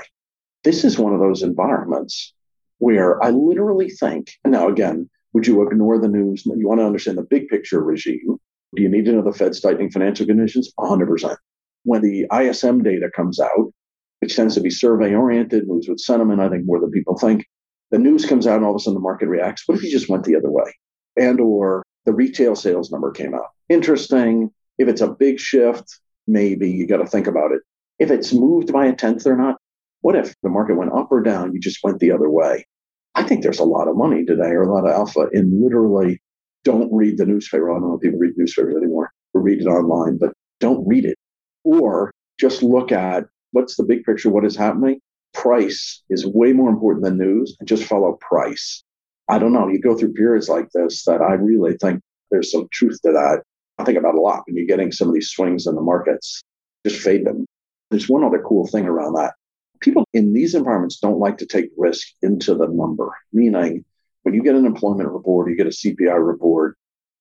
[0.62, 2.34] This is one of those environments
[2.80, 6.44] where I literally think, now again, would you ignore the news?
[6.44, 8.36] You want to understand the big picture regime.
[8.74, 10.72] Do you need to know the Fed's tightening financial conditions?
[10.78, 11.36] 100%.
[11.84, 13.72] When the ISM data comes out,
[14.20, 17.44] which tends to be survey oriented, moves with sentiment, I think more than people think,
[17.90, 19.64] the news comes out and all of a sudden the market reacts.
[19.66, 20.72] What if you just went the other way?
[21.16, 23.50] And or the retail sales number came out.
[23.68, 24.50] Interesting.
[24.78, 27.60] If it's a big shift, maybe you got to think about it.
[27.98, 29.56] If it's moved by a tenth or not,
[30.00, 31.52] what if the market went up or down?
[31.52, 32.66] You just went the other way.
[33.14, 36.20] I think there's a lot of money today or a lot of alpha in literally
[36.64, 37.70] don't read the newspaper.
[37.70, 41.04] I don't know if people read newspapers anymore or read it online, but don't read
[41.04, 41.16] it.
[41.64, 45.00] Or just look at what's the big picture, what is happening.
[45.34, 48.82] Price is way more important than news and just follow price.
[49.28, 49.68] I don't know.
[49.68, 53.42] You go through periods like this that I really think there's some truth to that.
[53.78, 56.42] I think about a lot when you're getting some of these swings in the markets.
[56.86, 57.46] Just fade them.
[57.90, 59.34] There's one other cool thing around that.
[59.80, 63.84] People in these environments don't like to take risk into the number, meaning
[64.22, 66.76] when you get an employment report, you get a CPI report.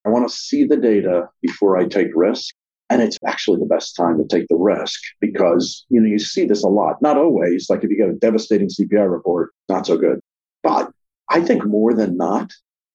[0.05, 2.53] I want to see the data before I take risk.
[2.89, 6.45] And it's actually the best time to take the risk because, you know, you see
[6.45, 7.01] this a lot.
[7.01, 10.19] Not always, like if you get a devastating CPI report, not so good.
[10.61, 10.91] But
[11.29, 12.51] I think more than not,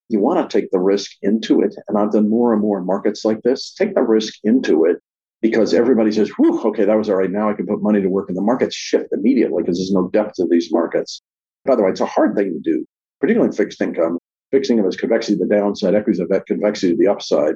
[0.09, 1.75] you want to take the risk into it.
[1.89, 3.73] And I've done more and more markets like this.
[3.73, 4.99] Take the risk into it
[5.41, 7.31] because everybody says, whew, okay, that was all right.
[7.31, 8.29] Now I can put money to work.
[8.29, 11.23] And the markets shift immediately because there's no depth to these markets.
[11.65, 12.87] By the way, it's a hard thing to do,
[13.21, 14.19] particularly in fixed income.
[14.51, 17.55] Fixed income is convexity to the downside, equities have that convexity to the upside.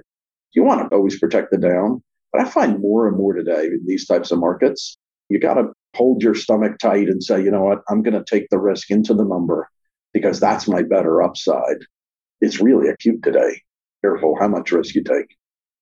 [0.53, 2.03] You want to always protect the down.
[2.33, 4.97] But I find more and more today in these types of markets,
[5.29, 8.25] you got to hold your stomach tight and say, you know what, I'm going to
[8.25, 9.69] take the risk into the number
[10.13, 11.79] because that's my better upside.
[12.41, 13.63] It's really acute today.
[14.03, 15.37] Careful how much risk you take.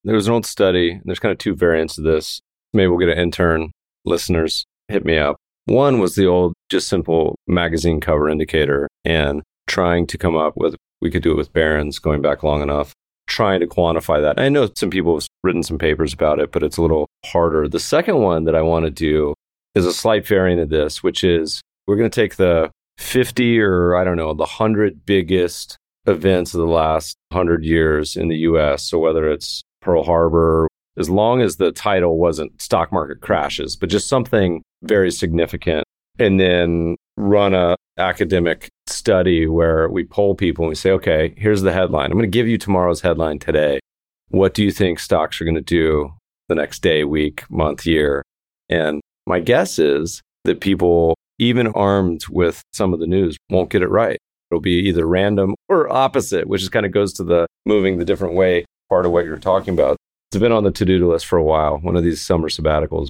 [0.05, 2.41] There was an old study, and there's kind of two variants of this.
[2.73, 3.73] Maybe we'll get an intern.
[4.05, 5.37] Listeners, hit me up.
[5.67, 10.75] One was the old, just simple magazine cover indicator and trying to come up with,
[11.01, 12.93] we could do it with Barron's going back long enough,
[13.27, 14.41] trying to quantify that.
[14.41, 17.69] I know some people have written some papers about it, but it's a little harder.
[17.69, 19.35] The second one that I want to do
[19.75, 23.97] is a slight variant of this, which is we're going to take the 50 or
[23.97, 25.77] I don't know, the 100 biggest
[26.07, 28.83] events of the last 100 years in the US.
[28.85, 33.89] So whether it's Pearl Harbor, as long as the title wasn't stock market crashes, but
[33.89, 35.85] just something very significant.
[36.19, 41.63] And then run a academic study where we poll people and we say, okay, here's
[41.63, 42.07] the headline.
[42.07, 43.81] I'm going to give you tomorrow's headline today.
[44.29, 46.13] What do you think stocks are going to do
[46.49, 48.23] the next day, week, month, year?
[48.69, 53.83] And my guess is that people even armed with some of the news, won't get
[53.83, 54.19] it right.
[54.51, 58.05] It'll be either random or opposite, which just kind of goes to the moving the
[58.05, 59.97] different way part of what you're talking about.
[60.31, 63.09] It's been on the to do list for a while, one of these summer sabbaticals.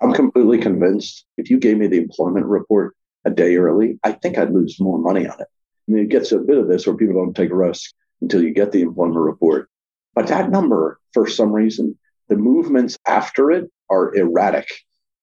[0.00, 4.38] I'm completely convinced if you gave me the employment report a day early, I think
[4.38, 5.48] I'd lose more money on it.
[5.86, 8.72] Mean, it gets a bit of this where people don't take risks until you get
[8.72, 9.68] the employment report.
[10.14, 14.68] But that number, for some reason, the movements after it are erratic,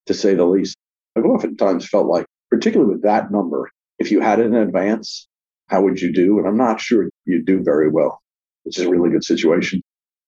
[0.06, 0.76] to say the least.
[1.16, 5.28] I've oftentimes felt like, particularly with that number, if you had it in advance,
[5.68, 6.38] how would you do?
[6.38, 8.22] And I'm not sure you'd do very well,
[8.66, 9.82] is a really good situation.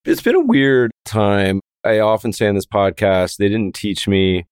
[0.05, 1.59] It's been a weird time.
[1.83, 4.45] I often say in this podcast, they didn't teach me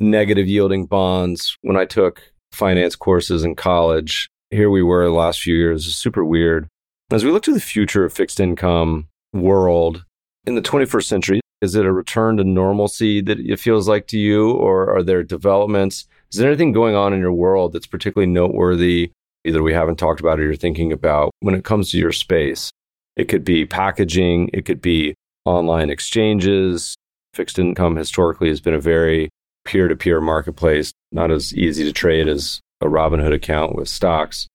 [0.00, 2.22] negative yielding bonds when I took
[2.58, 4.28] finance courses in college.
[4.50, 6.66] Here we were the last few years, super weird.
[7.10, 10.04] As we look to the future of fixed income world
[10.44, 14.18] in the 21st century, is it a return to normalcy that it feels like to
[14.18, 16.06] you, or are there developments?
[16.32, 19.12] Is there anything going on in your world that's particularly noteworthy,
[19.44, 22.70] either we haven't talked about or you're thinking about when it comes to your space?
[23.16, 26.96] It could be packaging, it could be online exchanges.
[27.34, 29.28] Fixed income historically has been a very
[29.64, 34.46] peer to peer marketplace, not as easy to trade as a Robinhood account with stocks.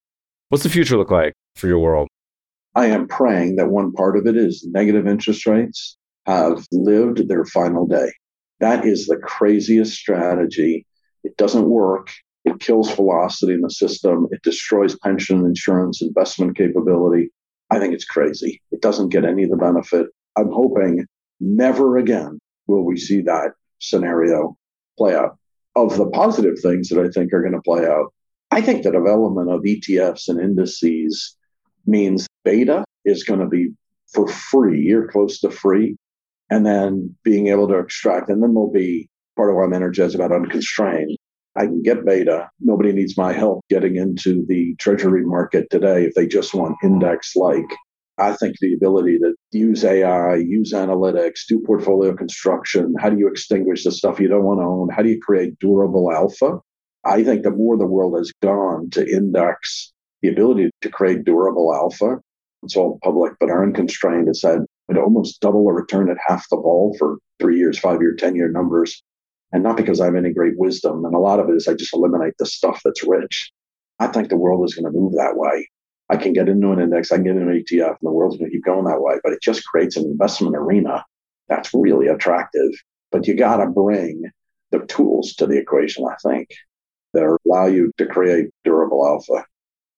[0.49, 2.07] What's the future look like for your world?
[2.75, 7.45] I am praying that one part of it is negative interest rates have lived their
[7.45, 8.11] final day.
[8.59, 10.85] That is the craziest strategy.
[11.23, 12.09] It doesn't work.
[12.45, 14.27] It kills velocity in the system.
[14.31, 17.29] It destroys pension insurance investment capability.
[17.69, 18.61] I think it's crazy.
[18.71, 20.07] It doesn't get any of the benefit.
[20.37, 21.05] I'm hoping
[21.39, 24.57] never again will we see that scenario
[24.97, 25.37] play out.
[25.75, 28.13] Of the positive things that I think are going to play out,
[28.51, 31.35] I think the development of ETFs and indices
[31.85, 33.71] means beta is going to be
[34.13, 35.97] for free or close to free
[36.49, 38.29] and then being able to extract.
[38.29, 41.17] And then there'll be part of why I'm energized about unconstrained.
[41.55, 42.49] I can get beta.
[42.59, 47.35] Nobody needs my help getting into the treasury market today if they just want index
[47.35, 47.65] like.
[48.17, 53.27] I think the ability to use AI, use analytics, do portfolio construction, how do you
[53.27, 54.89] extinguish the stuff you don't want to own?
[54.89, 56.59] How do you create durable alpha?
[57.05, 61.73] I think the more the world has gone to index the ability to create durable
[61.73, 62.19] alpha,
[62.63, 66.57] it's all public, but unconstrained has said would almost double a return at half the
[66.57, 69.01] ball for three years, five year, 10 year numbers.
[69.51, 71.05] And not because I have any great wisdom.
[71.05, 73.51] And a lot of it is I just eliminate the stuff that's rich.
[73.99, 75.69] I think the world is going to move that way.
[76.13, 78.37] I can get into an index, I can get into an ETF, and the world's
[78.37, 79.15] going to keep going that way.
[79.23, 81.03] But it just creates an investment arena
[81.49, 82.69] that's really attractive.
[83.11, 84.23] But you got to bring
[84.71, 86.49] the tools to the equation, I think,
[87.13, 89.45] that allow you to create durable alpha.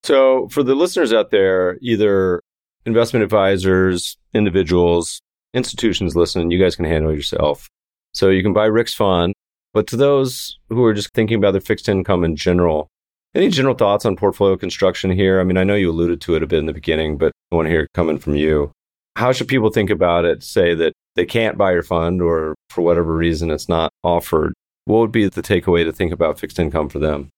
[0.04, 2.41] So, for the listeners out there, either
[2.86, 5.21] investment advisors, individuals,
[5.54, 7.67] institutions listening, you guys can handle yourself.
[8.13, 9.34] So you can buy Rick's fund.
[9.73, 12.88] But to those who are just thinking about their fixed income in general,
[13.36, 15.39] any general thoughts on portfolio construction here?
[15.39, 17.56] I mean, I know you alluded to it a bit in the beginning, but I
[17.56, 18.71] want to hear it coming from you.
[19.15, 20.43] How should people think about it?
[20.43, 24.54] Say that they can't buy your fund or for whatever reason it's not offered.
[24.86, 27.30] What would be the takeaway to think about fixed income for them?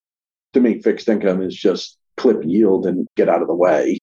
[0.54, 3.98] To me, fixed income is just clip yield and get out of the way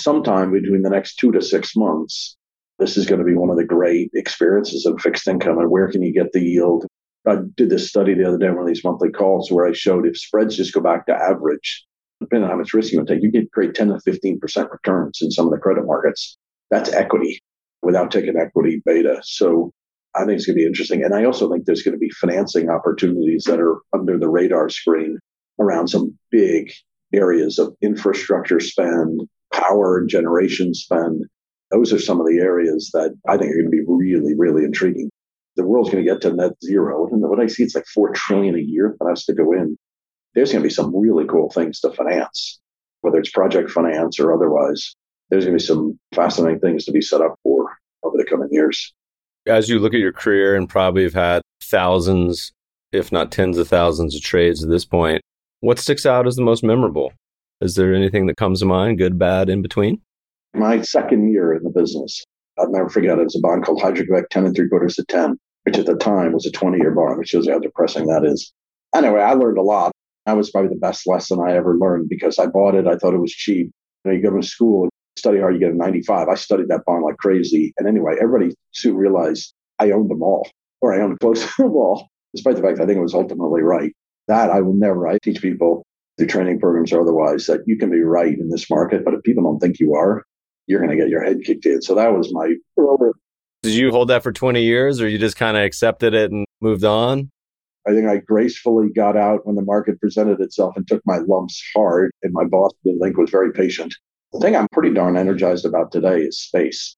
[0.00, 2.36] sometime between the next two to six months,
[2.78, 5.58] this is going to be one of the great experiences of fixed income.
[5.58, 6.86] And where can you get the yield?
[7.26, 10.06] I did this study the other day, one of these monthly calls, where I showed
[10.06, 11.84] if spreads just go back to average,
[12.20, 14.70] depending on how much risk you want to take, you get great 10 to 15%
[14.70, 16.38] returns in some of the credit markets.
[16.70, 17.42] That's equity
[17.82, 19.20] without taking equity beta.
[19.22, 19.72] So
[20.14, 21.04] I think it's going to be interesting.
[21.04, 24.68] And I also think there's going to be financing opportunities that are under the radar
[24.68, 25.18] screen
[25.58, 26.72] around some big
[27.12, 31.24] areas of infrastructure spend, power and generation spend.
[31.70, 34.64] Those are some of the areas that I think are going to be really, really
[34.64, 35.10] intriguing.
[35.60, 37.06] The world's going to get to net zero.
[37.08, 39.76] And what I see, it's like four trillion a year that has to go in.
[40.34, 42.58] There's going to be some really cool things to finance,
[43.02, 44.96] whether it's project finance or otherwise.
[45.28, 48.48] There's going to be some fascinating things to be set up for over the coming
[48.50, 48.94] years.
[49.46, 52.52] As you look at your career and probably have had thousands,
[52.90, 55.20] if not tens of thousands of trades at this point,
[55.60, 57.12] what sticks out as the most memorable?
[57.60, 60.00] Is there anything that comes to mind, good, bad, in between?
[60.54, 62.24] My second year in the business,
[62.58, 63.24] I'll never forget it.
[63.24, 66.32] was a bond called Hydro-Québec 10 and three quarters to 10, which at the time
[66.32, 68.52] was a 20 year bond, which shows how depressing that is.
[68.94, 69.92] Anyway, I learned a lot.
[70.26, 72.86] That was probably the best lesson I ever learned because I bought it.
[72.86, 73.70] I thought it was cheap.
[74.04, 76.28] You, know, you go to school and study hard, you get a 95.
[76.28, 77.72] I studied that bond like crazy.
[77.78, 80.48] And anyway, everybody soon realized I owned them all,
[80.80, 83.62] or I owned close to them all, despite the fact I think it was ultimately
[83.62, 83.92] right.
[84.28, 85.08] That I will never.
[85.08, 85.84] I teach people
[86.16, 89.22] through training programs or otherwise that you can be right in this market, but if
[89.22, 90.22] people don't think you are,
[90.66, 91.82] you're going to get your head kicked in.
[91.82, 92.54] So that was my.
[93.62, 96.46] Did you hold that for 20 years or you just kind of accepted it and
[96.62, 97.30] moved on?
[97.86, 101.62] I think I gracefully got out when the market presented itself and took my lumps
[101.74, 102.10] hard.
[102.22, 103.94] And my boss, Link, was very patient.
[104.32, 106.96] The thing I'm pretty darn energized about today is space.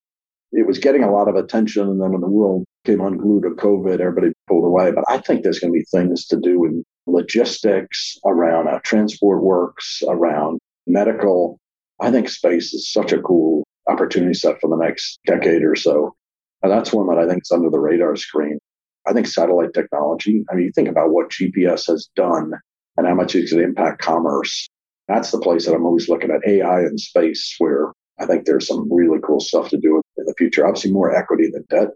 [0.52, 1.88] It was getting a lot of attention.
[1.88, 4.92] And then when the world came unglued to COVID, everybody pulled away.
[4.92, 9.42] But I think there's going to be things to do in logistics, around how transport
[9.42, 11.58] works, around medical.
[12.00, 16.14] I think space is such a cool opportunity set for the next decade or so.
[16.62, 18.58] And that's one that I think is under the radar screen.
[19.06, 22.52] I think satellite technology, I mean, you think about what GPS has done
[22.96, 24.68] and how much it can impact commerce.
[25.08, 28.68] That's the place that I'm always looking at AI and space, where I think there's
[28.68, 30.66] some really cool stuff to do in the future.
[30.66, 31.88] Obviously, more equity than debt.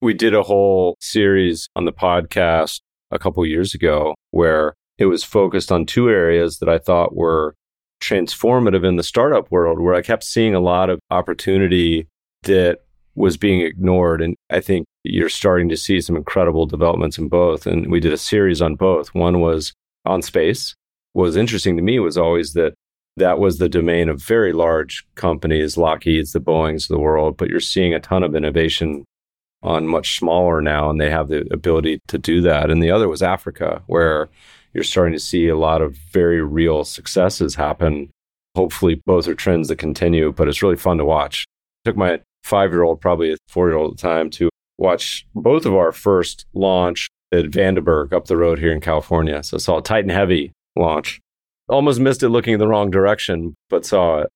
[0.00, 2.80] We did a whole series on the podcast
[3.10, 7.54] a couple years ago where it was focused on two areas that I thought were
[8.00, 12.06] transformative in the startup world, where I kept seeing a lot of opportunity
[12.44, 12.78] that
[13.18, 14.22] was being ignored.
[14.22, 17.66] And I think you're starting to see some incredible developments in both.
[17.66, 19.14] And we did a series on both.
[19.14, 19.72] One was
[20.04, 20.74] on space.
[21.12, 22.74] What was interesting to me was always that
[23.16, 27.48] that was the domain of very large companies, Lockheed's, the Boeings of the world, but
[27.48, 29.04] you're seeing a ton of innovation
[29.64, 32.70] on much smaller now, and they have the ability to do that.
[32.70, 34.28] And the other was Africa, where
[34.72, 38.10] you're starting to see a lot of very real successes happen.
[38.54, 41.44] Hopefully, both are trends that continue, but it's really fun to watch.
[41.84, 44.48] I took my five year old, probably a four year old at the time, to
[44.78, 49.42] watch both of our first launch at Vandenberg up the road here in California.
[49.42, 51.20] So saw a Titan Heavy launch.
[51.68, 54.30] Almost missed it looking in the wrong direction, but saw it.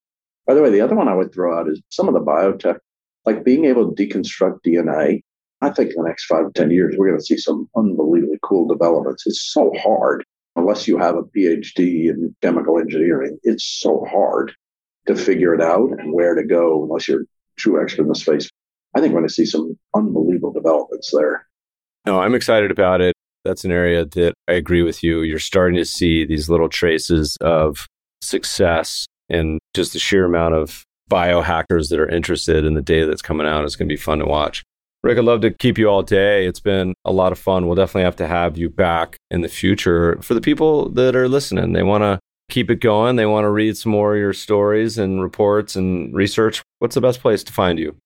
[0.46, 2.78] By the way, the other one I would throw out is some of the biotech,
[3.24, 5.22] like being able to deconstruct DNA.
[5.62, 8.38] I think in the next five to 10 years, we're going to see some unbelievably
[8.42, 9.22] cool developments.
[9.26, 10.24] It's so hard
[10.56, 13.38] unless you have a PhD in chemical engineering.
[13.44, 14.52] It's so hard
[15.06, 17.24] to figure it out and where to go unless you're
[17.56, 18.48] true expert in the space.
[18.94, 21.46] I think we're going to see some unbelievable developments there.
[22.06, 23.14] No, I'm excited about it.
[23.44, 25.22] That's an area that I agree with you.
[25.22, 27.86] You're starting to see these little traces of
[28.20, 33.22] success and just the sheer amount of biohackers that are interested in the data that's
[33.22, 34.62] coming out is going to be fun to watch.
[35.02, 36.46] Rick, I'd love to keep you all day.
[36.46, 37.66] It's been a lot of fun.
[37.66, 40.20] We'll definitely have to have you back in the future.
[40.22, 42.20] For the people that are listening, they want to
[42.52, 46.14] keep it going, they want to read some more of your stories and reports and
[46.14, 47.96] research, what's the best place to find you?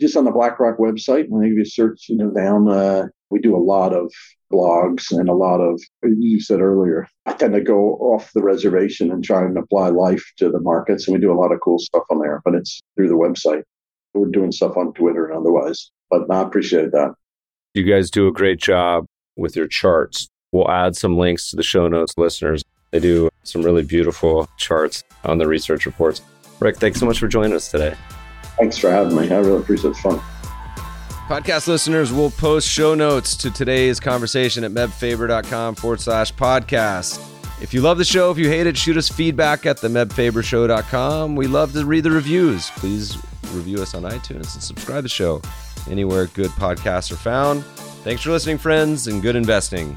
[0.00, 1.30] Just on the BlackRock website.
[1.30, 4.12] When you search, you know, down, uh, we do a lot of
[4.52, 9.10] blogs and a lot of, you said earlier, I tend to go off the reservation
[9.10, 11.08] and try and apply life to the markets.
[11.08, 13.62] And we do a lot of cool stuff on there, but it's through the website.
[14.12, 17.14] We're doing stuff on Twitter and otherwise, but I appreciate that.
[17.72, 20.28] You guys do a great job with your charts.
[20.52, 22.62] We'll add some links to the show notes, listeners.
[22.96, 26.22] They do some really beautiful charts on the research reports.
[26.60, 27.94] Rick, thanks so much for joining us today.
[28.56, 29.30] Thanks for having me.
[29.30, 30.18] I really appreciate the fun.
[31.28, 37.22] Podcast listeners will post show notes to today's conversation at mebfaber.com forward slash podcast.
[37.60, 41.36] If you love the show, if you hate it, shoot us feedback at the mebfabershow.com.
[41.36, 42.70] We love to read the reviews.
[42.76, 43.18] Please
[43.52, 45.42] review us on iTunes and subscribe to the show
[45.90, 47.62] anywhere good podcasts are found.
[48.04, 49.94] Thanks for listening, friends, and good investing.